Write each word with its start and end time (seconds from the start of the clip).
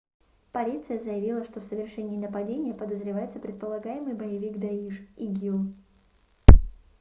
полиция 0.51 0.97
заявила 0.97 1.45
что 1.45 1.61
в 1.61 1.65
совершении 1.65 2.17
нападения 2.17 2.73
подозревается 2.73 3.37
предполагаемый 3.37 4.15
боевик 4.15 4.57
даиш 4.57 4.99
игил 5.15 5.71